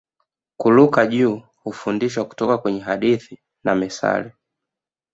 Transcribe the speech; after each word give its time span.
Kuruka 0.57 1.07
juu 1.07 1.41
hufundishwa 1.55 2.25
kutoka 2.25 2.57
kwenye 2.57 2.79
hadithi 2.79 3.39
na 3.63 3.75
mithali 3.75 4.31